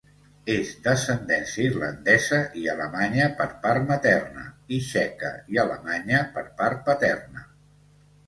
És 0.51 0.69
d'ascendència 0.85 1.65
irlandesa 1.71 2.37
i 2.61 2.63
alemanya 2.75 3.27
per 3.41 3.47
part 3.65 3.85
materna, 3.91 4.45
i 4.77 4.79
txeca 4.87 5.31
i 5.57 5.61
alemanya 5.65 6.23
per 6.39 6.45
part 6.63 6.81
paterna. 6.89 7.45